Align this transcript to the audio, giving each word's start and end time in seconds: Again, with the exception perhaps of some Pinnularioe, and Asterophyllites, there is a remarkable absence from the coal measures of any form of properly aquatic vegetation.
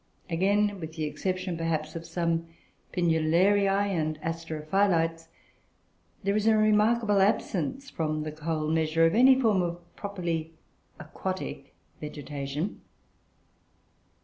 Again, 0.31 0.79
with 0.79 0.93
the 0.95 1.03
exception 1.03 1.55
perhaps 1.57 1.95
of 1.95 2.07
some 2.07 2.47
Pinnularioe, 2.91 3.69
and 3.85 4.19
Asterophyllites, 4.23 5.27
there 6.23 6.35
is 6.35 6.47
a 6.47 6.57
remarkable 6.57 7.21
absence 7.21 7.91
from 7.91 8.23
the 8.23 8.31
coal 8.31 8.67
measures 8.67 9.11
of 9.11 9.13
any 9.13 9.39
form 9.39 9.61
of 9.61 9.79
properly 9.95 10.53
aquatic 10.99 11.75
vegetation. 11.99 12.81